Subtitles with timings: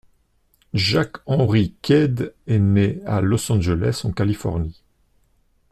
[0.73, 4.81] Jack Henry Quaid est né à Los Angeles, en Californie.